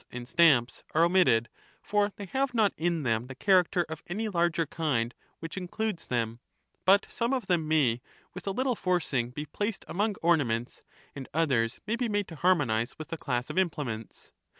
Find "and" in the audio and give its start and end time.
0.21-0.27, 11.15-11.29